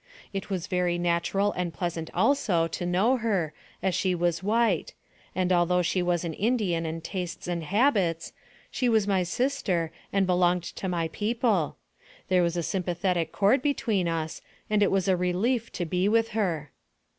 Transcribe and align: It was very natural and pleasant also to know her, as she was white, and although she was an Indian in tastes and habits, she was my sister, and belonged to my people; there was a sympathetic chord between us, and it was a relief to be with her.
It 0.33 0.49
was 0.49 0.65
very 0.65 0.97
natural 0.97 1.51
and 1.51 1.71
pleasant 1.75 2.09
also 2.15 2.67
to 2.67 2.85
know 2.87 3.17
her, 3.17 3.53
as 3.83 3.93
she 3.93 4.15
was 4.15 4.41
white, 4.41 4.95
and 5.35 5.53
although 5.53 5.83
she 5.83 6.01
was 6.01 6.25
an 6.25 6.33
Indian 6.33 6.87
in 6.87 7.01
tastes 7.01 7.47
and 7.47 7.63
habits, 7.63 8.33
she 8.71 8.89
was 8.89 9.05
my 9.07 9.21
sister, 9.21 9.91
and 10.11 10.25
belonged 10.25 10.63
to 10.63 10.89
my 10.89 11.07
people; 11.09 11.77
there 12.29 12.41
was 12.41 12.57
a 12.57 12.63
sympathetic 12.63 13.31
chord 13.31 13.61
between 13.61 14.07
us, 14.07 14.41
and 14.71 14.81
it 14.81 14.89
was 14.89 15.07
a 15.07 15.15
relief 15.15 15.71
to 15.73 15.85
be 15.85 16.09
with 16.09 16.29
her. 16.29 16.71